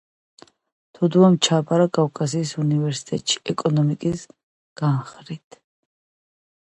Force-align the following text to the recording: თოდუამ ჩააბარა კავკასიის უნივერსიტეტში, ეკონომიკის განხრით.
თოდუამ 0.99 1.35
ჩააბარა 1.47 1.85
კავკასიის 1.99 2.53
უნივერსიტეტში, 2.63 3.39
ეკონომიკის 3.55 4.25
განხრით. 4.83 5.61